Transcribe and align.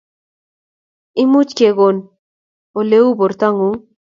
Imuch 1.21 1.51
kokonin 1.57 2.05
Ole 2.79 2.97
uu 3.05 3.17
bortongung? 3.19 3.77